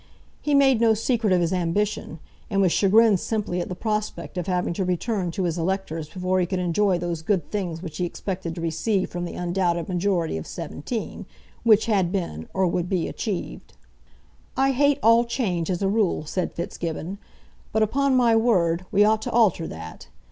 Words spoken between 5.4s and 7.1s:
his electors before he could enjoy